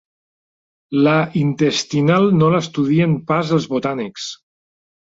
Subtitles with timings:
[1.07, 1.13] La
[1.43, 4.31] intestinal no l'estudien pas els botànics.